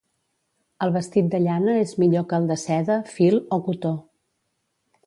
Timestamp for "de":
1.35-1.41, 2.53-2.59